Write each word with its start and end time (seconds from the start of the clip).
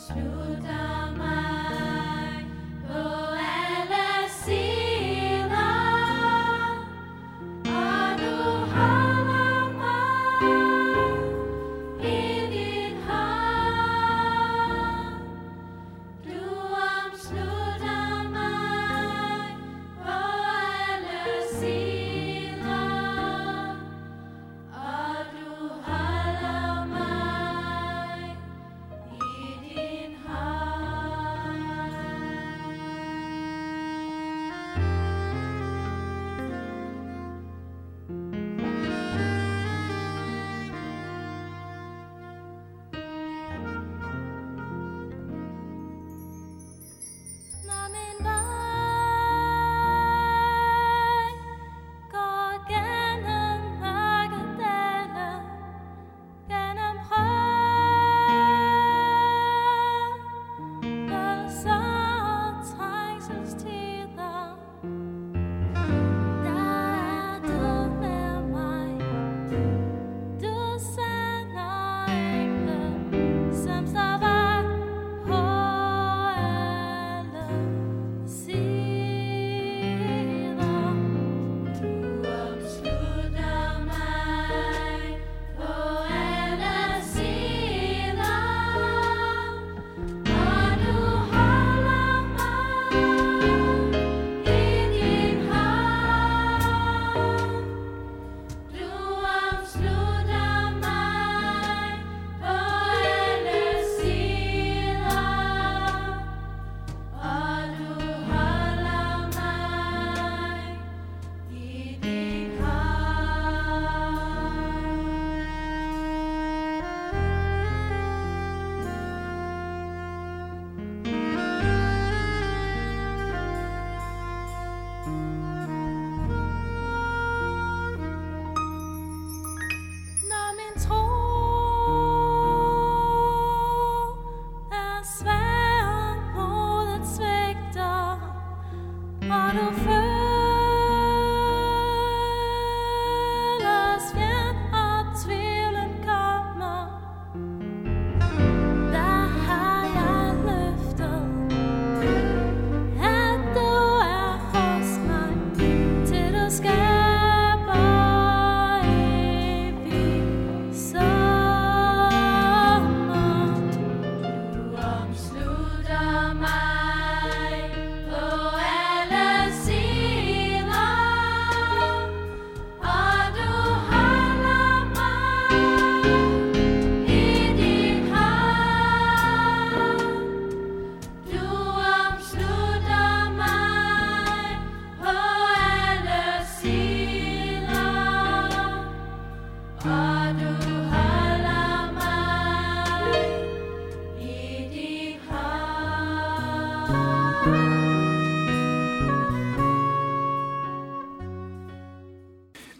snow. 0.00 0.39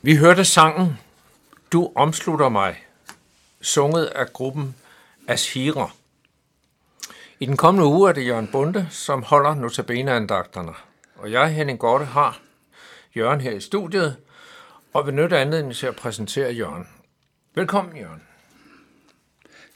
Vi 0.03 0.17
hørte 0.17 0.45
sangen 0.45 0.99
Du 1.73 1.93
omslutter 1.95 2.49
mig, 2.49 2.87
sunget 3.61 4.07
af 4.07 4.33
gruppen 4.33 4.77
Ashira. 5.29 5.91
I 7.41 7.47
den 7.47 7.57
kommende 7.57 7.87
uge 7.87 8.09
er 8.09 8.13
det 8.13 8.27
Jørgen 8.27 8.49
Bunde, 8.53 8.89
som 8.91 9.23
holder 9.23 9.55
notabeneandagterne. 9.55 10.73
Og 11.15 11.33
jeg, 11.33 11.55
Henning 11.55 11.79
Gorte, 11.79 12.05
har 12.05 12.41
Jørgen 13.17 13.41
her 13.41 13.51
i 13.51 13.61
studiet, 13.61 14.17
og 14.93 15.07
vil 15.07 15.15
nytte 15.15 15.39
anledningen 15.39 15.75
til 15.75 15.87
at 15.87 15.97
præsentere 15.97 16.53
Jørgen. 16.53 16.89
Velkommen, 17.55 17.97
Jørgen. 17.97 18.23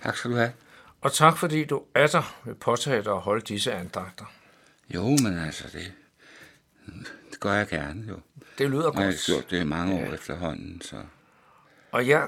Tak 0.03 0.17
skal 0.17 0.31
du 0.31 0.37
have. 0.37 0.53
Og 1.01 1.13
tak 1.13 1.39
fordi 1.39 1.65
du 1.65 1.83
er 1.95 2.07
der 2.07 2.37
vil 2.45 2.55
påtage 2.55 3.03
dig 3.03 3.13
at 3.13 3.21
holde 3.21 3.41
disse 3.41 3.73
andagter. 3.73 4.25
Jo, 4.95 5.03
men 5.03 5.39
altså, 5.39 5.65
det, 5.73 5.93
det 7.31 7.41
gør 7.41 7.53
jeg 7.53 7.69
gerne, 7.69 8.05
jo. 8.09 8.21
Det 8.59 8.71
lyder 8.71 8.89
Og 8.89 8.95
jeg 8.97 9.05
har 9.05 9.13
godt. 9.13 9.25
gjort 9.27 9.51
det 9.51 9.61
i 9.61 9.65
mange 9.65 9.95
år 9.95 10.15
efterhånden, 10.15 10.81
så... 10.85 10.97
Og 11.93 12.07
ja, 12.07 12.23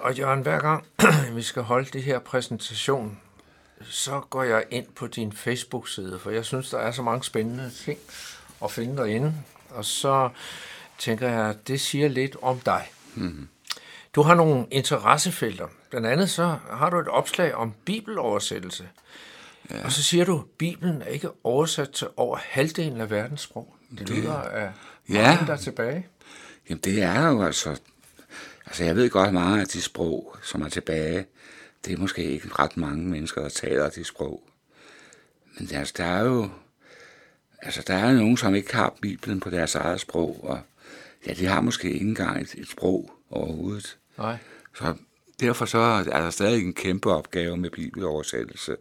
og 0.00 0.14
Jørgen, 0.14 0.42
hver 0.42 0.58
gang 0.60 0.86
vi 1.36 1.42
skal 1.42 1.62
holde 1.62 1.90
det 1.92 2.02
her 2.02 2.18
præsentation, 2.18 3.18
så 3.82 4.20
går 4.20 4.42
jeg 4.42 4.64
ind 4.70 4.86
på 4.96 5.06
din 5.06 5.32
Facebook-side, 5.32 6.18
for 6.18 6.30
jeg 6.30 6.44
synes, 6.44 6.70
der 6.70 6.78
er 6.78 6.90
så 6.90 7.02
mange 7.02 7.24
spændende 7.24 7.70
ting 7.70 7.98
at 8.64 8.70
finde 8.70 8.96
derinde. 8.96 9.34
Og 9.70 9.84
så 9.84 10.30
tænker 10.98 11.28
jeg, 11.28 11.48
at 11.50 11.68
det 11.68 11.80
siger 11.80 12.08
lidt 12.08 12.36
om 12.42 12.60
dig. 12.60 12.90
Mm-hmm. 13.14 13.48
Du 14.14 14.22
har 14.22 14.34
nogle 14.34 14.66
interessefelter. 14.70 15.66
Blandt 15.90 16.06
andet 16.06 16.30
så 16.30 16.56
har 16.70 16.90
du 16.90 16.98
et 16.98 17.08
opslag 17.08 17.54
om 17.54 17.74
bibeloversættelse. 17.84 18.88
Ja. 19.70 19.84
Og 19.84 19.92
så 19.92 20.02
siger 20.02 20.24
du, 20.24 20.44
Bibelen 20.58 21.02
er 21.02 21.06
ikke 21.06 21.28
oversat 21.44 21.90
til 21.90 22.06
over 22.16 22.36
halvdelen 22.36 23.00
af 23.00 23.10
verdens 23.10 23.40
sprog. 23.40 23.74
Det 23.98 24.10
lyder 24.10 24.34
af 24.34 24.72
Ja. 25.08 25.22
mange, 25.30 25.46
der 25.46 25.52
er 25.52 25.56
tilbage. 25.56 26.06
Jamen, 26.68 26.80
det 26.84 27.02
er 27.02 27.28
jo 27.28 27.42
altså... 27.42 27.80
Altså, 28.66 28.84
jeg 28.84 28.96
ved 28.96 29.10
godt 29.10 29.34
mange 29.34 29.60
af 29.60 29.66
de 29.68 29.82
sprog, 29.82 30.36
som 30.42 30.62
er 30.62 30.68
tilbage, 30.68 31.26
det 31.84 31.92
er 31.92 31.96
måske 31.98 32.24
ikke 32.24 32.48
ret 32.58 32.76
mange 32.76 33.08
mennesker, 33.08 33.42
der 33.42 33.48
taler 33.48 33.90
de 33.90 34.04
sprog. 34.04 34.42
Men 35.58 35.68
altså, 35.74 35.94
der 35.96 36.04
er 36.04 36.24
jo... 36.24 36.50
Altså, 37.62 37.82
der 37.86 37.94
er 37.94 38.12
nogen, 38.12 38.36
som 38.36 38.54
ikke 38.54 38.74
har 38.76 38.94
Bibelen 39.02 39.40
på 39.40 39.50
deres 39.50 39.74
eget 39.74 40.00
sprog, 40.00 40.44
og 40.44 40.60
ja, 41.26 41.32
de 41.32 41.46
har 41.46 41.60
måske 41.60 41.90
ikke 41.92 42.06
engang 42.06 42.40
et, 42.42 42.54
et 42.58 42.68
sprog 42.68 43.10
overhovedet. 43.30 43.98
Nej. 44.18 44.36
Så 44.74 44.94
derfor 45.40 45.64
så 45.64 45.78
er 45.78 46.02
der 46.20 46.30
stadig 46.30 46.64
en 46.64 46.72
kæmpe 46.74 47.10
opgave 47.10 47.56
med 47.56 47.70
bibeloversættelse. 47.70 48.76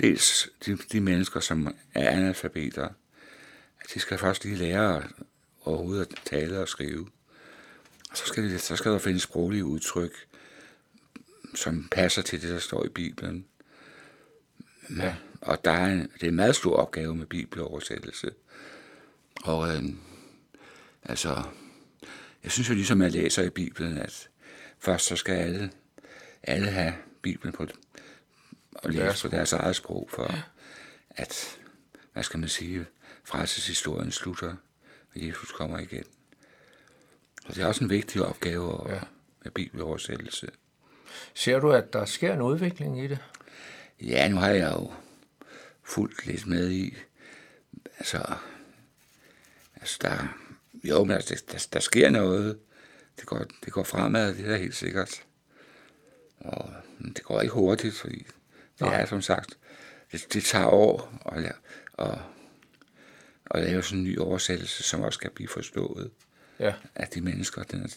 Dels 0.00 0.48
de, 0.66 0.76
de 0.92 1.00
mennesker, 1.00 1.40
som 1.40 1.74
er 1.94 2.10
analfabeter, 2.10 2.88
de 3.94 4.00
skal 4.00 4.18
først 4.18 4.44
lige 4.44 4.56
lære 4.56 5.02
overhovedet 5.64 6.06
at 6.12 6.20
tale 6.24 6.58
og 6.58 6.68
skrive. 6.68 7.08
Og 8.10 8.16
så 8.16 8.26
skal, 8.26 8.44
de, 8.44 8.58
så 8.58 8.76
skal 8.76 8.92
der 8.92 8.98
findes 8.98 9.22
sproglige 9.22 9.64
udtryk, 9.64 10.12
som 11.54 11.88
passer 11.90 12.22
til 12.22 12.42
det, 12.42 12.50
der 12.50 12.58
står 12.58 12.84
i 12.84 12.88
Bibelen. 12.88 13.46
Ja. 14.96 15.14
Og 15.40 15.64
der 15.64 15.70
er 15.70 15.86
en, 15.86 16.00
det 16.00 16.22
er 16.22 16.28
en 16.28 16.36
meget 16.36 16.56
stor 16.56 16.76
opgave 16.76 17.14
med 17.14 17.26
bibeloversættelse. 17.26 18.30
Og 19.42 19.74
øh, 19.74 19.82
altså, 21.02 21.42
jeg 22.42 22.52
synes 22.52 22.68
jo 22.68 22.74
ligesom, 22.74 23.02
jeg 23.02 23.12
læser 23.12 23.42
i 23.42 23.50
Bibelen, 23.50 23.98
at 23.98 24.28
først 24.78 25.06
så 25.06 25.16
skal 25.16 25.34
alle, 25.34 25.70
alle 26.42 26.66
have 26.66 26.94
Bibelen 27.22 27.52
på, 27.52 27.66
og 28.72 28.90
læse 28.90 29.28
på 29.28 29.36
deres 29.36 29.52
eget 29.52 29.76
sprog, 29.76 30.08
for 30.12 30.34
at, 31.10 31.58
hvad 32.12 32.22
skal 32.22 32.40
man 32.40 32.48
sige, 32.48 32.86
frelseshistorien 33.24 34.12
slutter, 34.12 34.56
og 35.14 35.26
Jesus 35.26 35.52
kommer 35.52 35.78
igen. 35.78 36.04
Og 37.46 37.54
det 37.54 37.62
er 37.62 37.66
også 37.66 37.84
en 37.84 37.90
vigtig 37.90 38.22
opgave 38.22 38.90
ja. 38.92 39.00
med 39.44 39.52
bibeloversættelse. 39.52 40.50
Ser 41.34 41.58
du, 41.58 41.72
at 41.72 41.92
der 41.92 42.04
sker 42.04 42.34
en 42.34 42.42
udvikling 42.42 43.04
i 43.04 43.06
det? 43.06 43.18
Ja, 44.00 44.28
nu 44.28 44.36
har 44.36 44.50
jeg 44.50 44.72
jo 44.72 44.92
fulgt 45.82 46.26
lidt 46.26 46.46
med 46.46 46.70
i, 46.70 46.96
altså, 47.98 48.34
altså 49.76 49.98
der, 50.02 50.16
jo, 50.84 51.04
men 51.04 51.16
altså, 51.16 51.42
der, 51.52 51.66
der 51.72 51.80
sker 51.80 52.10
noget, 52.10 52.58
det 53.16 53.26
går, 53.26 53.44
det 53.64 53.72
går 53.72 53.82
fremad, 53.82 54.34
det 54.34 54.50
er 54.50 54.56
helt 54.56 54.76
sikkert. 54.76 55.22
Og 56.38 56.72
det 56.98 57.22
går 57.22 57.40
ikke 57.40 57.54
hurtigt, 57.54 57.94
fordi 57.94 58.26
det 58.80 58.94
er 59.00 59.06
som 59.06 59.22
sagt, 59.22 59.58
det, 60.12 60.26
det 60.32 60.44
tager 60.44 60.66
år 60.66 61.12
at, 61.32 61.44
la- 61.44 61.60
at, 61.98 62.18
at 63.50 63.62
lave 63.64 63.82
sådan 63.82 63.98
en 63.98 64.04
ny 64.04 64.18
oversættelse, 64.18 64.82
som 64.82 65.00
også 65.00 65.18
kan 65.18 65.30
blive 65.34 65.48
forstået 65.48 66.10
Ja. 66.60 66.72
af 66.94 67.08
de 67.08 67.20
mennesker, 67.20 67.62
den 67.62 67.82
er, 67.82 67.88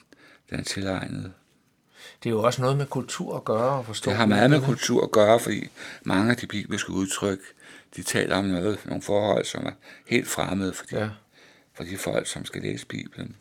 den 0.50 0.60
er 0.60 0.64
tilegnet. 0.64 1.34
Det 2.24 2.30
er 2.30 2.34
jo 2.34 2.44
også 2.44 2.62
noget 2.62 2.78
med 2.78 2.86
kultur 2.86 3.36
at 3.36 3.46
gøre 3.46 3.72
og 3.78 3.86
forstå. 3.86 4.10
Det 4.12 4.18
har 4.18 4.26
meget 4.26 4.50
med 4.50 4.62
kultur 4.62 5.04
at 5.04 5.12
gøre, 5.12 5.40
fordi 5.40 5.70
mange 6.04 6.32
af 6.32 6.38
de 6.38 6.48
bibelske 6.48 6.92
udtryk, 6.92 7.40
de 7.96 8.04
taler 8.04 8.36
om 8.36 8.46
noget, 8.46 8.86
nogle 8.86 9.02
forhold, 9.02 9.46
som 9.46 9.66
er 9.66 9.72
helt 10.08 10.28
fremmede 10.28 10.74
for 10.74 10.86
de, 10.86 11.00
ja. 11.00 11.10
for 11.74 11.84
de 11.84 11.98
folk, 11.98 12.28
som 12.28 12.46
skal 12.46 12.62
læse 12.62 12.86
Bibelen. 12.86 13.36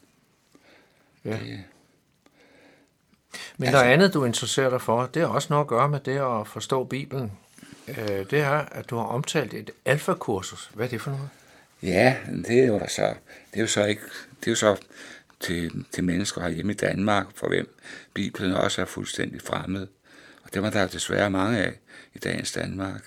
Ja. 1.25 1.31
Det, 1.31 1.65
Men 3.59 3.73
der 3.73 3.79
er 3.79 3.93
andet, 3.93 4.15
du 4.15 4.25
interesserer 4.25 4.71
dig 4.71 4.81
for. 4.81 5.07
Det 5.07 5.23
har 5.23 5.29
også 5.29 5.47
noget 5.51 5.65
at 5.65 5.69
gøre 5.69 5.89
med 5.89 6.01
det 6.01 6.19
at 6.19 6.49
forstå 6.49 6.85
Bibelen. 6.85 7.33
Øh, 7.89 7.97
Det 8.31 8.33
er, 8.41 8.51
at 8.51 8.91
du 8.91 8.97
har 8.97 9.05
omtalt 9.05 9.55
et 9.55 9.71
alfakursus. 9.85 10.71
Hvad 10.75 10.87
er 10.87 10.91
det 10.91 11.01
for 11.01 11.11
noget? 11.11 11.29
ja, 11.83 12.17
det 12.49 12.59
er 12.61 12.67
jo 12.67 12.81
så, 12.89 13.15
det 13.51 13.57
er 13.57 13.61
jo 13.61 13.67
så 13.67 13.85
ikke, 13.85 14.03
det 14.41 14.47
er 14.47 14.51
jo 14.51 14.57
så 14.57 14.77
til, 15.41 15.85
til 15.93 16.05
mennesker 16.05 16.41
herhjemme 16.41 16.73
i 16.73 16.77
Danmark, 16.77 17.27
for 17.35 17.49
hvem 17.49 17.77
Bibelen 18.15 18.53
også 18.53 18.81
er 18.81 18.85
fuldstændig 18.87 19.43
fremmed. 19.43 19.87
Og 20.45 20.55
det 20.55 20.63
var 20.63 20.71
der 20.71 20.87
desværre 20.87 21.31
mange 21.31 21.59
af 21.59 21.73
i 22.15 22.19
dagens 22.19 22.53
Danmark. 22.53 23.03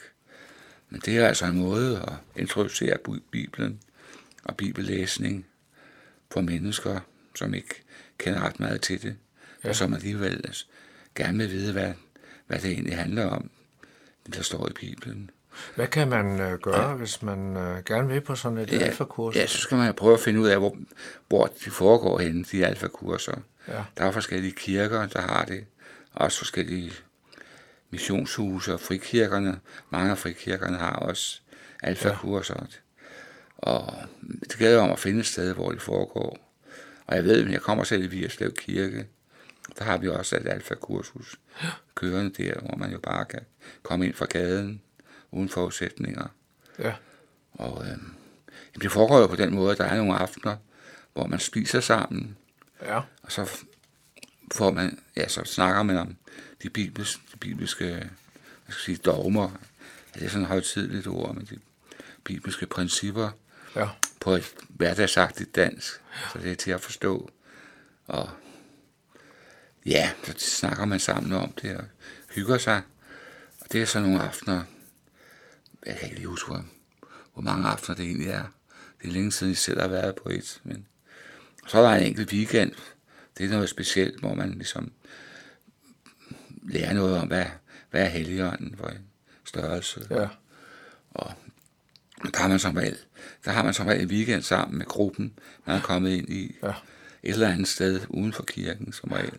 Men 0.90 1.02
det 1.06 1.18
er 1.18 1.28
altså 1.28 1.46
en 1.46 1.58
måde 1.60 2.02
at 2.08 2.42
introducere 2.42 2.98
Bibelen 3.32 3.80
og 4.44 4.58
bibellæsning 4.58 5.46
for 6.32 6.42
mennesker, 6.42 7.00
som 7.36 7.54
ikke 7.54 7.84
kender 8.18 8.40
ret 8.42 8.60
meget 8.60 8.82
til 8.82 9.02
det, 9.02 9.16
ja. 9.66 9.70
og 9.70 9.76
som 9.76 9.94
alligevel 9.94 10.42
altså 10.44 10.66
gerne 11.16 11.38
vil 11.38 11.52
vide, 11.52 11.72
hvad, 11.74 11.94
hvad 12.48 12.60
det 12.60 12.72
egentlig 12.72 12.98
handler 12.98 13.26
om, 13.26 13.50
det 14.26 14.36
der 14.36 14.42
står 14.42 14.70
i 14.70 14.74
Bibelen. 14.74 15.30
Hvad 15.76 15.88
kan 15.88 16.08
man 16.08 16.40
øh, 16.40 16.60
gøre, 16.60 16.90
ja. 16.90 16.96
hvis 16.96 17.22
man 17.22 17.58
øh, 17.58 17.84
gerne 17.84 18.08
vil 18.08 18.22
på 18.22 18.36
sådan 18.36 18.58
et 18.58 18.72
ja. 18.72 18.78
alfakursus? 18.78 19.36
Ja, 19.36 19.48
så 19.48 19.58
skal 19.58 19.78
man 19.78 19.94
prøve 19.94 20.14
at 20.14 20.20
finde 20.20 20.40
ud 20.40 20.48
af, 20.48 20.58
hvor, 20.58 20.78
hvor 21.28 21.46
de 21.66 21.70
foregår 21.70 22.20
henne, 22.20 22.46
de 22.52 22.66
alfakurser. 22.66 23.38
Ja. 23.68 23.84
Der 23.98 24.06
er 24.06 24.12
forskellige 24.12 24.52
kirker, 24.52 25.08
der 25.08 25.22
har 25.22 25.46
det. 25.46 25.66
Også 26.14 26.38
forskellige 26.38 26.92
missionshuse 27.90 28.74
og 28.74 28.80
frikirkerne. 28.80 29.60
Mange 29.90 30.12
af 30.12 30.18
frikirkerne 30.18 30.78
har 30.78 30.96
også 30.96 31.40
alfakurser. 31.84 32.56
Ja. 32.60 32.66
Og 33.58 33.94
det 34.22 34.58
gælder 34.58 34.82
om 34.82 34.92
at 34.92 35.00
finde 35.00 35.20
et 35.20 35.26
sted, 35.26 35.54
hvor 35.54 35.72
det 35.72 35.82
foregår. 35.82 36.38
Og 37.08 37.16
jeg 37.16 37.24
ved, 37.24 37.50
jeg 37.50 37.62
kommer 37.62 37.84
selv 37.84 38.04
i 38.04 38.08
Vigerslev 38.08 38.54
Kirke. 38.54 39.08
Der 39.78 39.84
har 39.84 39.98
vi 39.98 40.08
også 40.08 40.36
et 40.36 40.48
alfakursus 40.48 41.40
kørende 41.96 42.44
der, 42.44 42.60
hvor 42.60 42.76
man 42.78 42.92
jo 42.92 43.00
bare 43.00 43.26
kan 43.26 43.42
komme 43.84 44.06
ind 44.06 44.14
fra 44.14 44.26
gaden 44.26 44.82
uden 45.32 45.50
forudsætninger. 45.50 46.28
ja. 46.80 46.94
Og 47.54 47.84
øh, 47.84 47.90
jamen, 47.90 48.82
det 48.82 48.92
foregår 48.92 49.20
jo 49.20 49.28
på 49.28 49.36
den 49.36 49.56
måde, 49.56 49.72
at 49.72 49.78
der 49.78 49.86
er 49.86 49.98
nogle 49.98 50.18
aftener, 50.18 50.58
hvor 51.14 51.28
man 51.28 51.40
spiser 51.40 51.80
sammen, 51.80 52.38
ja. 52.82 52.98
og 52.98 53.32
så 53.32 53.50
får 54.52 54.72
man, 54.72 55.00
ja, 55.18 55.28
så 55.28 55.44
snakker 55.44 55.84
man 55.84 55.98
om 55.98 56.16
de, 56.64 56.70
bibels, 56.70 57.20
de 57.34 57.38
bibelske 57.38 58.10
hvad 58.66 58.74
skal 58.74 58.92
jeg 58.92 58.98
sige, 58.98 59.12
dogmer. 59.12 59.52
Ja, 60.16 60.20
det 60.20 60.26
er 60.26 60.30
sådan 60.30 60.42
et 60.42 60.48
højtidligt 60.48 61.08
ord, 61.08 61.36
men 61.36 61.46
de 61.46 61.60
bibelske 62.24 62.66
principper 62.66 63.30
ja. 63.76 63.90
på 64.20 64.32
et 64.32 64.54
hverdagsagtigt 64.70 65.56
dansk, 65.56 66.02
så 66.34 66.40
det 66.40 66.52
er 66.52 66.56
til 66.56 66.72
at 66.72 66.82
forstå. 66.82 67.30
Og 68.08 68.30
ja, 69.86 70.12
så 70.24 70.34
snakker 70.38 70.86
man 70.86 71.00
sammen 71.00 71.34
om 71.34 71.52
det 71.62 71.78
og 71.78 71.84
hygger 72.36 72.58
sig. 72.58 72.82
Og 73.62 73.72
det 73.72 73.82
er 73.82 73.86
så 73.86 74.00
nogle 74.00 74.22
aftener, 74.22 74.64
jeg 75.86 75.96
kan 75.98 76.04
ikke 76.04 76.16
lige 76.16 76.28
huske, 76.28 76.52
hvor, 77.34 77.42
mange 77.42 77.68
aftener 77.68 77.96
det 77.96 78.06
egentlig 78.06 78.28
er. 78.28 78.44
Det 79.02 79.08
er 79.08 79.12
længe 79.12 79.32
siden, 79.32 79.52
jeg 79.52 79.58
selv 79.58 79.82
har 79.82 79.88
været 79.88 80.16
på 80.16 80.30
et. 80.30 80.62
Men 80.64 80.88
så 81.68 81.78
er 81.78 81.82
der 81.90 81.96
en 81.96 82.08
enkelt 82.08 82.34
weekend. 82.34 82.72
Det 83.38 83.46
er 83.46 83.50
noget 83.50 83.70
specielt, 83.70 84.20
hvor 84.20 84.34
man 84.34 84.52
ligesom 84.52 84.92
lærer 86.64 86.94
noget 86.94 87.18
om, 87.18 87.28
hvad, 87.28 87.46
hvad 87.92 88.02
er 88.02 88.10
helligånden 88.10 88.78
for 88.78 88.88
en 88.88 89.06
størrelse. 89.46 90.08
ja. 90.10 90.28
Der 92.34 92.40
har 92.42 92.48
man 92.48 92.60
som 92.60 92.76
regel, 92.76 92.98
der 93.46 93.52
har 93.52 93.64
man 93.64 93.74
som 93.74 93.88
regel 93.88 94.02
en 94.02 94.10
weekend 94.10 94.42
sammen 94.42 94.78
med 94.78 94.86
gruppen, 94.86 95.40
man 95.66 95.76
er 95.76 95.82
kommet 95.82 96.10
ind 96.10 96.30
i 96.30 96.56
Ja. 96.64 96.70
et 97.24 97.34
eller 97.34 97.50
andet 97.50 97.68
sted 97.68 98.02
uden 98.10 98.34
for 98.34 98.44
kirken 98.44 98.94
som 98.94 99.12
regel. 99.12 99.38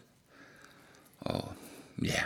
Og 1.27 1.53
ja, 2.03 2.21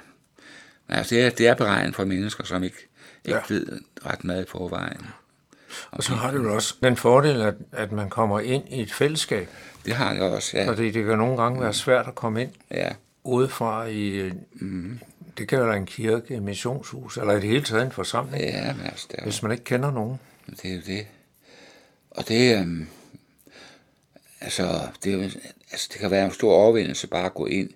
men 0.88 0.97
altså 0.99 1.14
det 1.14 1.25
er, 1.25 1.30
det 1.30 1.49
er 1.49 1.54
beregnet 1.54 1.95
for 1.95 2.04
mennesker, 2.04 2.45
som 2.45 2.62
ikke, 2.64 2.76
ikke 3.25 3.38
Ja. 3.50 3.54
ved 3.54 3.80
ret 4.07 4.25
meget 4.25 4.45
i 4.45 4.49
forvejen. 4.49 5.07
Og 5.90 6.02
så 6.02 6.12
har 6.12 6.30
det 6.30 6.38
jo 6.38 6.54
også 6.54 6.75
den 6.83 6.97
fordel, 6.97 7.42
at, 7.42 7.54
at 7.73 7.92
man 7.92 8.11
kommer 8.11 8.40
ind 8.40 8.69
i 8.69 8.80
et 8.83 8.92
fællesskab. 8.92 9.49
Det 9.85 9.95
har 9.95 10.12
det 10.14 10.23
også, 10.23 10.57
ja. 10.59 10.69
Fordi 10.69 10.90
det 10.90 11.04
kan 11.07 11.19
nogle 11.19 11.42
gange 11.42 11.61
være 11.61 11.73
svært 11.75 12.07
at 12.09 12.14
komme 12.14 12.42
ind 12.42 12.50
ja. 12.71 12.88
udefra 13.25 13.87
i, 13.87 14.30
mm. 14.52 14.99
det 15.38 15.49
kan 15.49 15.66
være 15.66 15.76
en 15.76 15.87
kirke, 15.87 16.35
et 16.35 16.42
missionshus, 16.42 17.16
eller 17.16 17.33
i 17.33 17.40
det 17.40 17.49
hele 17.49 17.62
taget 17.64 17.85
en 17.85 17.92
forsamling, 17.92 18.42
Ja, 18.45 18.73
men 18.73 18.87
altså, 18.87 19.07
det 19.11 19.19
er, 19.19 19.25
hvis 19.25 19.42
man 19.42 19.52
ikke 19.52 19.64
kender 19.64 19.90
nogen. 19.90 20.21
det 20.62 20.64
er 20.71 20.75
jo 20.75 20.80
det. 20.87 21.07
Og 22.11 22.28
det, 22.28 22.59
øhm, 22.59 22.87
altså, 24.40 24.88
det, 25.04 25.14
er 25.14 25.23
altså, 25.73 25.88
det 25.92 26.00
kan 26.00 26.11
være 26.11 26.25
en 26.25 26.33
stor 26.33 26.52
overvindelse 26.54 27.07
bare 27.07 27.25
at 27.25 27.35
gå 27.35 27.47
ind 27.47 27.71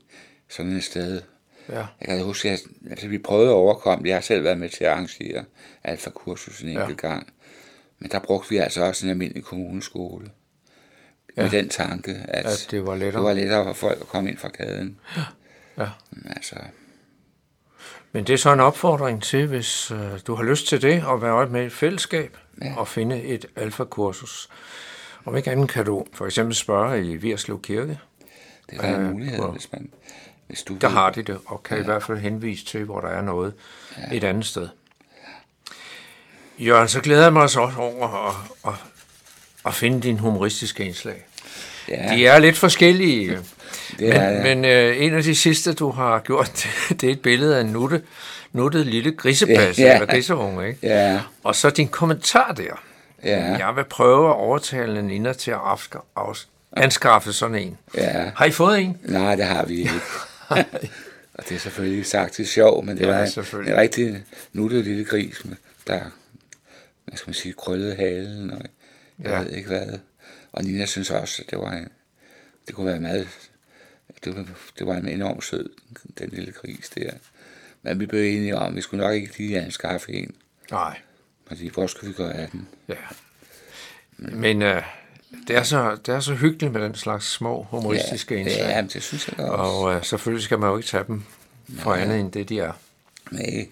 sådan 0.57 0.73
et 0.73 0.85
sted. 0.85 1.21
Ja, 1.69 1.87
Jeg 2.01 2.09
kan 2.17 2.23
huske, 2.25 2.51
at 2.51 2.61
altså, 2.91 3.09
vi 3.09 3.19
prøvede 3.19 3.49
at 3.49 3.55
overkomme 3.55 4.03
det. 4.03 4.09
Jeg 4.09 4.17
har 4.17 4.21
selv 4.23 4.45
været 4.45 4.59
med 4.59 4.69
til 4.69 4.85
at 4.85 4.91
arrangere 4.91 5.45
alfa-kursus 5.85 6.61
en 6.63 6.69
enkelt 6.69 7.03
ja. 7.03 7.09
gang. 7.09 7.33
Men 7.99 8.11
der 8.11 8.19
brugte 8.19 8.51
vi 8.51 8.57
altså 8.57 8.85
også 8.85 9.07
en 9.07 9.11
almindelig 9.11 9.45
kommuneskole. 9.45 10.31
Ja. 11.37 11.43
Med 11.43 11.51
Ja. 11.51 11.59
den 11.59 11.69
tanke, 11.69 12.11
at, 12.29 12.47
At 12.47 12.67
det 12.71 12.87
var 12.87 12.95
lettere. 12.95 13.13
det 13.23 13.23
var 13.29 13.33
lettere 13.33 13.65
for 13.65 13.73
folk 13.73 14.01
at 14.01 14.07
komme 14.07 14.31
ind 14.31 14.39
fra 14.39 14.49
gaden. 14.49 15.01
ja. 15.79 15.89
Men 16.11 16.33
Altså, 16.37 16.57
Men 18.13 18.27
det 18.27 18.33
er 18.33 18.37
så 18.37 18.53
en 18.53 18.61
opfordring 18.61 19.23
til, 19.23 19.47
hvis 19.47 19.91
øh, 19.91 19.99
du 20.27 20.35
har 20.35 20.45
lyst 20.45 20.67
til 20.67 20.83
det, 20.83 21.05
at 21.13 21.23
være 21.23 21.47
med 21.47 21.63
i 21.63 21.67
et 21.67 21.73
fællesskab 21.73 22.37
Ja. 22.63 22.75
og 22.77 22.89
finde 22.89 23.23
et 23.23 23.47
alfakursus. 23.57 24.49
Om 25.25 25.37
ikke 25.37 25.51
andet 25.51 25.69
kan 25.71 25.85
du 25.85 26.07
for 26.13 26.27
eksempel 26.27 26.55
spørge 26.55 27.05
i 27.05 27.17
Virslev 27.17 27.63
Kirke. 27.63 27.99
det 28.71 28.79
er 28.81 28.97
en 28.97 29.05
Ja, 29.05 29.11
mulighed, 29.11 29.39
hvor- 29.39 29.51
hvis 29.51 29.73
man... 29.73 29.91
Hvis 30.47 30.63
du 30.63 30.75
Der 30.81 30.89
ved- 30.89 30.97
har 30.97 31.11
de 31.11 31.23
det, 31.23 31.39
og 31.47 31.63
kan 31.63 31.77
ja. 31.77 31.83
i 31.83 31.85
hvert 31.85 32.03
fald 32.03 32.19
henvise 32.19 32.65
til, 32.65 32.85
hvor 32.85 33.01
der 33.01 33.09
er 33.09 33.23
noget 33.23 33.53
ja. 33.99 34.17
et 34.17 34.25
andet 34.25 34.47
sted. 34.47 34.69
Jørgen, 36.59 36.89
så 36.89 37.01
glæder 37.01 37.23
jeg 37.23 37.33
mig 37.33 37.51
så 37.51 37.61
også 37.61 37.79
over 37.79 38.29
at, 38.29 38.35
at, 38.67 38.73
at 39.67 39.75
finde 39.75 40.01
dine 40.01 40.19
humoristiske 40.19 40.85
indslag. 40.85 41.25
Ja, 41.89 42.09
De 42.15 42.27
er 42.27 42.39
lidt 42.39 42.57
forskellige, 42.59 43.29
det 43.99 44.01
men, 44.01 44.13
er, 44.13 44.31
ja. 44.31 44.43
men 44.43 44.65
øh, 44.65 45.03
en 45.03 45.15
af 45.15 45.23
de 45.23 45.35
sidste, 45.35 45.73
du 45.73 45.91
har 45.91 46.19
gjort, 46.19 46.67
det 47.01 47.05
er 47.09 47.13
et 47.13 47.21
billede 47.23 47.57
af 47.57 47.61
en 47.61 47.67
nutte, 47.67 48.03
nuttet 48.53 48.87
lille 48.87 49.13
grisepas, 49.13 49.57
ja, 49.79 49.83
Ja, 49.83 49.89
ja. 49.89 49.89
ja. 49.89 49.95
eller 49.95 50.07
griseunge, 50.15 50.69
ikke? 50.69 50.79
Ja, 50.83 51.21
Og 51.45 51.55
så 51.57 51.71
din 51.71 51.89
kommentar 51.89 52.53
der. 52.53 52.83
ja, 53.25 53.57
Jeg 53.59 53.77
vil 53.77 53.85
prøve 53.85 54.29
at 54.29 54.35
overtale 54.37 55.03
Nina 55.03 55.33
til 55.33 55.51
at 55.51 55.57
afska- 55.59 56.05
afs- 56.19 56.47
anskaffe 56.77 57.33
sådan 57.33 57.57
en. 57.57 57.79
ja. 57.95 58.31
Har 58.37 58.45
I 58.45 58.51
fået 58.51 58.79
en? 58.81 58.99
Nej, 59.03 59.35
det 59.37 59.45
har 59.45 59.65
vi 59.65 59.75
ikke. 59.83 59.91
og 61.35 61.49
det 61.49 61.55
er 61.55 61.59
selvfølgelig 61.59 62.07
sagt 62.07 62.33
til 62.33 62.47
sjov, 62.47 62.85
men 62.85 62.97
det 62.97 63.03
Ja, 63.03 63.07
var 63.11 63.57
en, 63.63 63.69
en 63.73 63.77
rigtig 63.77 64.25
nuttet 64.53 64.85
lille 64.85 65.05
gris, 65.05 65.45
med- 65.45 65.57
der, 65.87 66.01
hvad 67.05 67.17
skal 67.17 67.29
man 67.29 67.35
sige, 67.35 67.53
krøllede 67.53 67.95
halen, 67.97 68.51
og 68.51 68.63
jeg 69.19 69.31
Ja. 69.31 69.39
ved 69.43 69.51
ikke 69.51 69.69
hvad. 69.69 69.99
Og 70.53 70.65
Nina 70.65 70.87
synes 70.87 71.11
også, 71.11 71.43
at 71.43 71.51
det 71.51 71.59
var 71.59 71.73
en, 71.73 71.89
det 72.67 72.75
kunne 72.75 72.87
være 72.87 73.01
meget, 73.01 73.29
det 74.25 74.37
var, 74.37 74.47
det 74.79 74.87
var 74.87 74.95
en 74.97 75.09
enormt 75.09 75.45
sød, 75.45 75.71
den 76.19 76.29
lille 76.29 76.53
gris 76.53 76.89
der. 76.91 77.11
Men 77.83 78.01
vi 78.01 78.07
blev 78.07 78.21
enige 78.37 78.57
om, 78.57 78.69
at 78.71 78.77
vi 78.77 78.81
skulle 78.81 79.05
nok 79.05 79.15
ikke 79.15 79.39
lige 79.39 79.61
anskaffe 79.61 80.13
en, 80.13 80.35
Nej. 80.71 80.99
fordi 81.47 81.69
hvor 81.69 81.87
skulle 81.87 82.09
vi 82.09 82.15
gøre 82.17 82.35
af 82.35 82.49
den? 82.49 82.69
Ja. 82.89 82.95
Men 84.17 84.63
øh, 84.63 84.83
det, 85.49 85.57
er 85.57 85.63
så, 85.63 85.97
det 86.07 86.15
er 86.15 86.21
så 86.21 86.35
hyggeligt 86.35 86.73
med 86.73 86.81
den 86.83 86.95
slags 86.95 87.31
små 87.31 87.67
humoristiske 87.71 88.35
ja, 88.35 88.41
indslag. 88.41 88.67
ja, 88.69 88.81
det 88.83 89.03
synes 89.03 89.29
jeg 89.29 89.47
også. 89.47 89.63
Og 89.77 89.95
øh, 89.95 90.05
selvfølgelig 90.05 90.45
skal 90.45 90.59
man 90.59 90.71
jo 90.71 90.77
ikke 90.77 90.89
tage 90.89 91.05
dem 91.09 91.23
for 91.79 91.95
andet 91.95 92.21
end 92.21 92.33
det, 92.33 92.49
de 92.49 92.61
er. 92.61 92.73
Nej, 93.31 93.69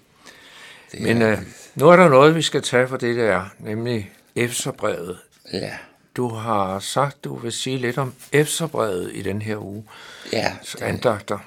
det 0.92 1.00
Men 1.00 1.22
er, 1.22 1.30
øh, 1.32 1.38
nu 1.74 1.88
er 1.88 1.96
der 1.96 2.08
noget, 2.08 2.34
vi 2.34 2.42
skal 2.42 2.62
tage 2.62 2.88
for 2.88 2.96
det, 2.96 3.16
der 3.16 3.24
er, 3.36 3.44
nemlig 3.58 4.10
Efterbrevet. 4.36 5.18
ja, 5.52 5.70
Du 6.16 6.28
har 6.28 6.78
sagt, 6.78 7.24
du 7.24 7.36
vil 7.36 7.52
sige 7.52 7.78
lidt 7.78 7.98
om 7.98 8.14
Efterbrevet 8.32 9.10
i 9.14 9.22
den 9.22 9.42
her 9.42 9.56
uge. 9.64 9.84
ja, 10.32 10.52
Så 10.62 10.78
andagter. 10.80 11.38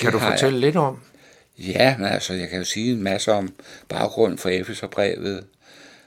Kan 0.00 0.12
du 0.12 0.18
har 0.18 0.26
jeg. 0.30 0.38
fortælle 0.38 0.60
lidt 0.60 0.76
om? 0.76 1.00
Ja, 1.58 1.96
men 1.98 2.06
altså, 2.06 2.34
jeg 2.34 2.48
kan 2.48 2.58
jo 2.58 2.64
sige 2.64 2.92
en 2.92 3.02
masse 3.02 3.32
om 3.32 3.52
baggrunden 3.88 4.38
for 4.38 4.48
Efeserbrevet, 4.48 5.44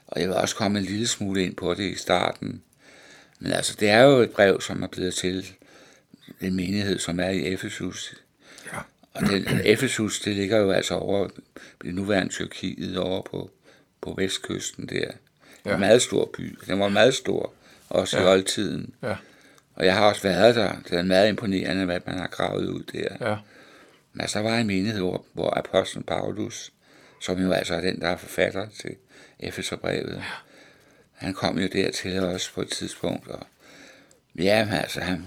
og 0.06 0.20
jeg 0.20 0.28
vil 0.28 0.36
også 0.36 0.56
komme 0.56 0.78
en 0.78 0.84
lille 0.84 1.06
smule 1.06 1.44
ind 1.44 1.54
på 1.56 1.74
det 1.74 1.84
i 1.84 1.94
starten. 1.98 2.62
Men 3.40 3.52
altså, 3.52 3.76
det 3.80 3.88
er 3.88 4.00
jo 4.00 4.18
et 4.18 4.30
brev, 4.30 4.60
som 4.60 4.82
er 4.82 4.86
blevet 4.86 5.14
til 5.14 5.52
en 6.40 6.56
menighed, 6.56 6.98
som 6.98 7.20
er 7.20 7.28
i 7.28 7.52
Efesus. 7.52 8.14
Ja. 8.66 8.78
Og 9.14 9.22
den, 9.22 9.46
Efesus, 9.64 10.20
det 10.20 10.36
ligger 10.36 10.58
jo 10.58 10.70
altså 10.70 10.94
over 10.94 11.28
i 11.84 11.86
det 11.86 11.94
nuværende 11.94 12.32
Tyrkiet, 12.32 12.96
over 12.96 13.22
på, 13.22 13.50
på 14.00 14.14
vestkysten 14.18 14.88
der. 14.88 15.10
Ja. 15.66 15.74
En 15.74 15.80
meget 15.80 16.02
stor 16.02 16.30
by. 16.36 16.58
Den 16.66 16.80
var 16.80 16.88
meget 16.88 17.14
stor, 17.14 17.52
også 17.88 18.18
ja. 18.18 18.24
i 18.24 18.26
oldtiden. 18.26 18.94
Ja, 19.02 19.16
Og 19.74 19.84
jeg 19.84 19.94
har 19.94 20.08
også 20.08 20.22
været 20.22 20.54
der. 20.54 20.72
Det 20.88 20.98
er 20.98 21.02
meget 21.02 21.28
imponerende, 21.28 21.84
hvad 21.84 22.00
man 22.06 22.18
har 22.18 22.26
gravet 22.26 22.68
ud 22.68 22.82
der. 22.92 23.30
ja, 23.30 23.36
Men 24.12 24.20
altså, 24.20 24.38
der 24.38 24.50
var 24.50 24.58
en 24.58 24.66
menighed, 24.66 25.00
hvor, 25.00 25.24
hvor 25.32 25.58
apostlen 25.58 26.04
Paulus, 26.04 26.72
som 27.22 27.42
jo 27.42 27.52
altså 27.52 27.74
er 27.74 27.80
den, 27.80 28.00
der 28.00 28.08
er 28.08 28.16
forfatter 28.16 28.66
til 28.80 28.96
Efeserbrevet, 29.40 30.14
ja. 30.16 30.22
Han 31.20 31.34
kom 31.34 31.58
jo 31.58 31.68
dertil 31.72 32.20
også 32.20 32.52
på 32.54 32.60
et 32.60 32.70
tidspunkt, 32.70 33.28
og 33.28 33.46
ja, 34.38 34.64
men 34.64 34.74
altså, 34.74 35.00
han, 35.00 35.26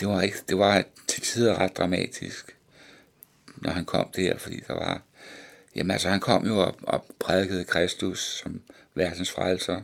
det 0.00 0.08
var, 0.08 0.22
ikke, 0.22 0.36
det 0.48 0.58
var 0.58 0.84
til 1.06 1.22
tider 1.22 1.58
ret 1.58 1.76
dramatisk, 1.76 2.56
når 3.56 3.70
han 3.70 3.84
kom 3.84 4.10
der, 4.16 4.38
fordi 4.38 4.60
der 4.68 4.74
var, 4.74 5.02
jamen 5.74 5.90
altså, 5.90 6.08
han 6.08 6.20
kom 6.20 6.46
jo 6.46 6.58
og, 6.58 6.76
og 6.82 7.06
prædikede 7.20 7.64
Kristus 7.64 8.40
som 8.42 8.62
verdens 8.94 9.30
frelser, 9.30 9.82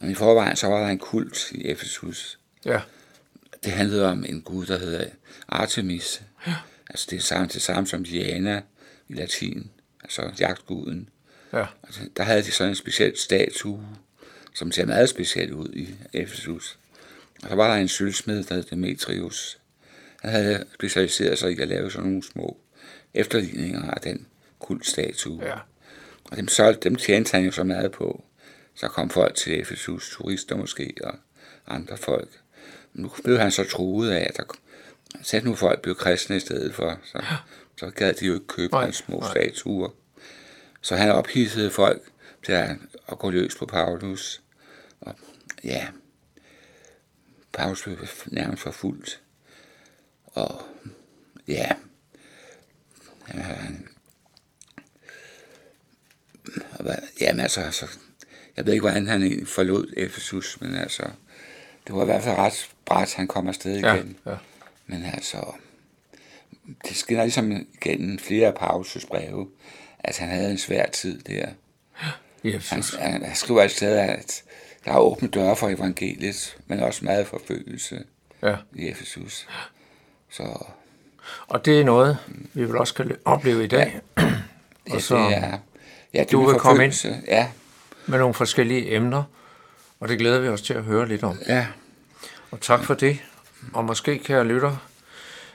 og 0.00 0.10
i 0.10 0.14
forvejen, 0.14 0.56
så 0.56 0.66
var 0.66 0.80
der 0.80 0.88
en 0.88 0.98
kult 0.98 1.52
i 1.52 1.68
Efesus, 1.68 2.38
ja, 2.64 2.80
det 3.64 3.72
handlede 3.72 4.10
om 4.10 4.24
en 4.24 4.42
gud, 4.42 4.66
der 4.66 4.78
hedder 4.78 5.04
Artemis. 5.48 6.22
Ja. 6.46 6.54
Altså 6.90 7.06
det 7.10 7.16
er 7.16 7.20
samme, 7.20 7.46
det 7.46 7.62
samme 7.62 7.86
som 7.86 8.04
Diana 8.04 8.62
i 9.08 9.14
latin, 9.14 9.70
altså 10.02 10.30
jagtguden. 10.40 11.08
Ja, 11.52 11.66
Altså, 11.82 12.00
der 12.16 12.22
havde 12.22 12.42
de 12.42 12.50
sådan 12.50 12.70
en 12.70 12.76
speciel 12.76 13.18
statue, 13.18 13.86
som 14.54 14.72
ser 14.72 14.86
meget 14.86 15.08
speciel 15.08 15.52
ud 15.52 15.68
i 15.72 15.94
Efesus. 16.12 16.78
Og 17.42 17.48
så 17.48 17.54
var 17.54 17.68
der 17.68 17.74
en 17.74 17.88
sølvsmed, 17.88 18.44
der 18.44 18.54
hed 18.54 18.62
Demetrius. 18.62 19.58
Han 20.20 20.30
havde 20.30 20.64
specialiseret 20.74 21.38
sig 21.38 21.52
i 21.52 21.60
at 21.60 21.68
lave 21.68 21.90
sådan 21.90 22.08
nogle 22.08 22.22
små 22.22 22.56
efterligninger 23.14 23.90
af 23.90 24.00
den 24.00 24.26
kultstatue. 24.58 25.44
ja. 25.44 25.58
Og 26.30 26.36
dem, 26.36 26.48
solgte, 26.48 26.88
dem 26.88 26.96
tjente 26.96 27.32
han 27.32 27.44
jo 27.44 27.50
så 27.50 27.64
meget 27.64 27.92
på. 27.92 28.24
Så 28.74 28.88
kom 28.88 29.10
folk 29.10 29.34
til 29.34 29.60
Efesus, 29.60 30.10
turister 30.10 30.56
måske, 30.56 30.94
og 31.04 31.14
andre 31.66 31.96
folk. 31.96 32.28
Nu 32.94 33.12
blev 33.24 33.38
han 33.38 33.50
så 33.50 33.64
truet 33.64 34.10
af, 34.10 34.26
at 34.30 34.36
der 34.36 34.42
selv 35.22 35.44
nu 35.44 35.54
folk 35.54 35.82
blev 35.82 35.94
kristne 35.94 36.36
i 36.36 36.40
stedet 36.40 36.74
for, 36.74 36.98
så, 37.04 37.24
så 37.76 37.90
gad 37.90 38.14
de 38.14 38.26
jo 38.26 38.34
ikke 38.34 38.46
købe 38.46 38.72
Nej, 38.72 38.84
hans 38.84 38.96
små 38.96 39.20
nej. 39.20 39.30
statuer. 39.30 39.90
Så 40.86 40.96
han 40.96 41.10
ophidsede 41.10 41.70
folk 41.70 42.02
til 42.44 42.52
at, 42.52 43.18
gå 43.18 43.30
løs 43.30 43.54
på 43.54 43.66
Paulus. 43.66 44.42
Og 45.00 45.14
ja, 45.64 45.86
Paulus 47.52 47.82
blev 47.82 47.98
nærmest 48.26 48.62
forfulgt. 48.62 49.22
Og 50.24 50.62
ja, 51.48 51.68
han, 53.24 53.88
hvad, 56.80 56.94
jamen 57.20 57.40
altså, 57.40 57.60
altså, 57.60 57.86
jeg 58.56 58.66
ved 58.66 58.72
ikke, 58.72 58.80
hvordan 58.88 59.06
han 59.06 59.46
forlod 59.46 59.92
Efesus, 59.96 60.60
men 60.60 60.74
altså, 60.74 61.02
det 61.86 61.94
var 61.94 62.02
i 62.02 62.06
hvert 62.06 62.22
fald 62.22 62.36
ret 62.38 62.70
bræt, 62.84 63.14
han 63.14 63.28
kom 63.28 63.48
afsted 63.48 63.80
Ja, 63.80 63.94
igen. 63.94 64.18
ja. 64.26 64.36
Men 64.86 65.04
altså, 65.04 65.54
det 66.88 66.96
skinner 66.96 67.22
ligesom 67.22 67.52
igennem 67.52 68.18
flere 68.18 68.46
af 68.46 68.52
Paulus' 68.52 69.06
breve, 69.06 69.48
at 69.98 70.18
han 70.18 70.28
havde 70.28 70.50
en 70.50 70.58
svær 70.58 70.86
tid 70.86 71.20
der. 71.22 71.46
I 72.42 72.50
Han, 72.70 72.82
han, 72.98 73.24
han 73.24 73.34
skriver 73.36 73.62
et 73.62 73.70
sted, 73.70 73.96
at 73.98 74.42
der 74.84 74.92
er 74.92 74.98
åbne 74.98 75.28
døre 75.28 75.56
for 75.56 75.68
evangeliet, 75.68 76.56
men 76.66 76.80
også 76.80 77.04
meget 77.04 77.26
forfølgelse 77.26 78.04
Ja. 78.42 78.56
i 78.74 78.88
Efesus. 78.88 79.46
Så 80.30 80.64
Og 81.48 81.64
det 81.64 81.80
er 81.80 81.84
noget, 81.84 82.18
vi 82.54 82.64
vil 82.64 82.76
også 82.76 82.94
kan 82.94 83.16
opleve 83.24 83.64
i 83.64 83.66
dag. 83.66 84.00
ja, 84.18 84.22
Og 84.94 85.00
så 85.02 85.16
det 85.16 85.36
er, 85.36 85.58
ja, 86.14 86.20
det 86.20 86.32
du 86.32 86.46
vil 86.46 86.58
komme 86.58 86.84
ind. 86.84 86.92
Ja, 87.28 87.48
med 88.06 88.18
nogle 88.18 88.34
forskellige 88.34 88.94
emner, 88.94 89.22
og 90.00 90.08
det 90.08 90.18
glæder 90.18 90.40
vi 90.40 90.48
os 90.48 90.62
til 90.62 90.74
at 90.74 90.82
høre 90.82 91.08
lidt 91.08 91.22
om. 91.22 91.38
ja, 91.48 91.66
Og 92.50 92.60
tak 92.60 92.84
for 92.84 92.94
det. 92.94 93.18
Og 93.72 93.84
måske, 93.84 94.18
kære 94.18 94.44
lytter, 94.44 94.76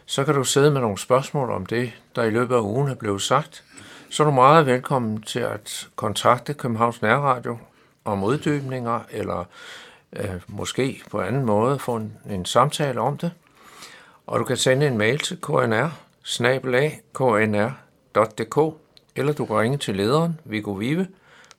så 0.05 0.24
kan 0.24 0.33
du 0.36 0.43
sidde 0.43 0.71
med 0.71 0.81
nogle 0.81 0.98
spørgsmål 0.98 1.50
om 1.51 1.65
det, 1.65 1.91
der 2.15 2.24
i 2.24 2.29
løbet 2.29 2.55
af 2.55 2.60
ugen 2.60 2.88
er 2.91 2.95
blevet 2.95 3.21
sagt. 3.21 3.63
Så 4.12 4.24
er 4.24 4.25
du 4.25 4.32
meget 4.32 4.65
velkommen 4.65 5.22
til 5.22 5.39
at 5.39 5.89
kontakte 5.96 6.53
Københavns 6.53 7.01
Nærradio 7.01 7.58
om 8.06 8.24
uddybninger, 8.24 9.00
eller 9.10 9.46
øh, 10.13 10.41
måske 10.48 11.01
på 11.12 11.22
anden 11.22 11.46
måde 11.46 11.80
få 11.80 11.96
en, 11.96 12.18
en 12.30 12.46
samtale 12.46 13.01
om 13.01 13.18
det. 13.18 13.32
Og 14.27 14.39
du 14.39 14.44
kan 14.44 14.58
sende 14.58 14.88
en 14.88 14.98
mail 14.98 15.20
til 15.20 15.38
knr 15.41 15.89
knr.dk, 17.13 18.77
eller 19.15 19.34
du 19.34 19.46
kan 19.46 19.56
ringe 19.56 19.77
til 19.77 19.96
lederen, 19.96 20.39
Viggo 20.46 20.72
Vive, 20.72 21.08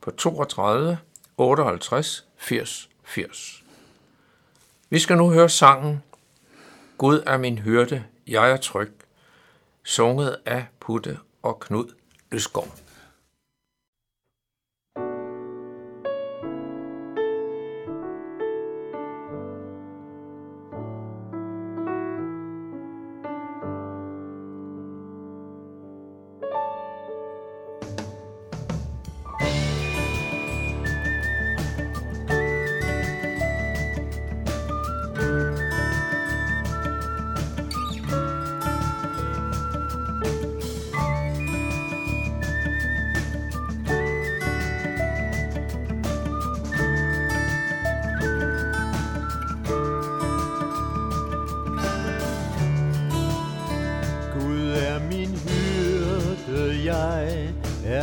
på 0.01 0.11
32 0.11 0.99
58 1.37 2.27
80 2.37 2.89
80. 3.05 3.65
Vi 4.91 4.99
skal 4.99 5.17
nu 5.17 5.31
høre 5.31 5.49
sangen 5.49 6.03
Gud 6.99 7.23
er 7.27 7.37
min 7.37 7.59
hyrde, 7.59 8.05
jeg 8.27 8.51
er 8.51 8.57
tryg, 8.57 8.93
sunget 9.85 10.37
af 10.47 10.67
Putte 10.81 11.19
og 11.43 11.61
Knud 11.61 12.02
Dus 12.33 12.51
kom. 12.51 12.65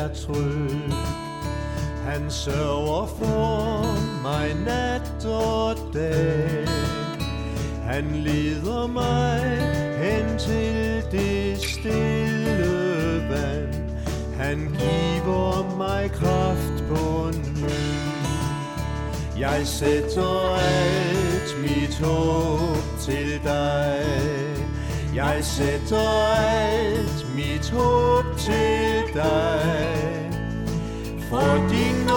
Er 0.10 0.16
tryg. 0.16 0.94
Han 2.06 2.32
sørger 2.32 3.08
for 3.08 3.86
mig 4.22 4.54
nat 4.66 5.26
og 5.26 5.76
dag. 5.94 6.68
Han 7.84 8.06
leder 8.16 8.88
mig 8.88 9.42
hen 10.04 10.40
til 10.40 11.04
det 11.12 11.62
stille 11.62 13.30
vand. 13.30 13.74
Han 14.38 14.58
giver 14.58 15.78
mig 15.78 16.12
kraft 16.12 16.84
på 16.90 17.32
ny. 17.32 17.70
Jeg 19.40 19.62
sætter 19.68 20.56
alt 20.56 21.62
mit 21.62 22.00
håb 22.00 23.00
til 23.02 23.40
dig. 23.44 24.30
Jeg 25.16 25.38
sætter 25.42 26.34
alt 26.36 27.36
mit 27.36 27.70
håb 27.70 28.38
til 28.38 29.14
dig. 29.14 29.99
14 31.30 32.09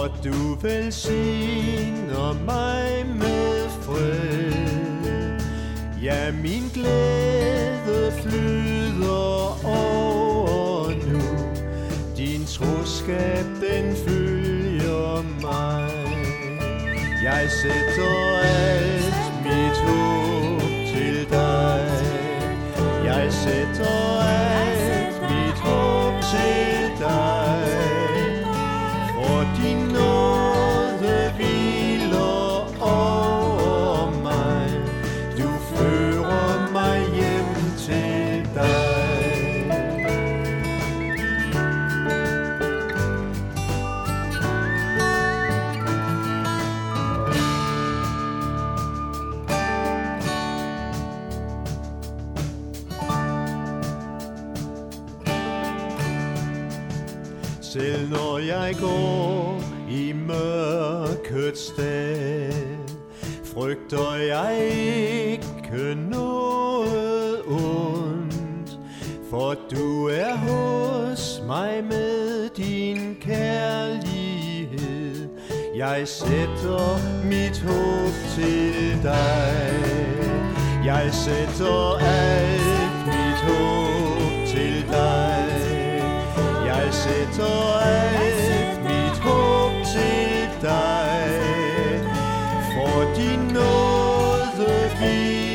Og 0.00 0.10
du 0.24 0.54
velsigner 0.62 2.32
mig 2.44 3.06
med 3.18 3.68
fred. 3.68 5.40
Ja, 6.02 6.32
min 6.32 6.62
glæde 6.74 8.12
flyder 8.22 9.66
over 9.66 10.90
nu. 10.90 11.20
Din 12.16 12.44
troskab, 12.44 13.44
den 13.44 13.96
følger 14.06 15.22
mig. 15.42 15.90
Jeg 17.24 17.48
sætter 17.62 18.38
alt 18.42 19.32
mit 19.44 19.78
håb 19.86 20.60
til 20.94 21.30
dig. 21.30 21.88
Jeg 23.04 23.32
sætter 23.32 24.20
alt 24.20 24.49
Når 69.50 69.56
du 69.70 70.06
er 70.06 70.36
hos 70.36 71.42
mig 71.46 71.84
med 71.84 72.48
din 72.56 73.16
kærlighed, 73.20 74.78
jeg 75.76 76.02
sætter 76.08 76.98
mit 77.24 77.58
håb 77.60 78.12
til 78.34 79.02
dig. 79.02 79.72
Jeg 80.84 81.08
sætter 81.12 81.98
alt 81.98 83.06
mit 83.06 83.40
håb 83.50 84.46
til 84.46 84.84
dig. 84.90 85.48
Jeg 86.66 86.88
sætter 86.92 87.78
alt 87.80 88.82
mit 88.82 89.18
håb 89.18 89.72
til 89.94 90.48
dig. 90.62 91.30
For 92.74 93.14
din 93.16 93.40
nåde 93.54 94.90
vil 95.00 95.49